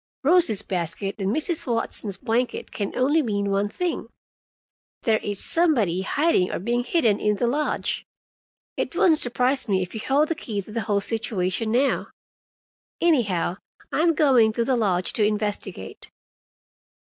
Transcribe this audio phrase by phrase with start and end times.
[0.23, 1.71] Rosie's basket and Mrs.
[1.71, 4.07] Watson's blanket can only mean one thing:
[5.03, 8.03] there is somebody hiding or being hidden in the lodge.
[8.77, 12.07] It wouldn't surprise me if we hold the key to the whole situation now.
[12.99, 13.57] Anyhow,
[13.91, 16.09] I'm going to the lodge to investigate."